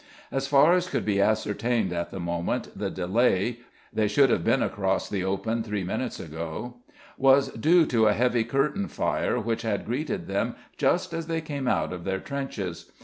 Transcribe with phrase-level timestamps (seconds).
[0.31, 3.59] As far as could be ascertained at the moment, the delay
[3.93, 6.77] (they should have been across the open three minutes ago)
[7.19, 11.67] was due to a heavy curtain fire which had greeted them just as they came
[11.67, 12.91] out of their trenches.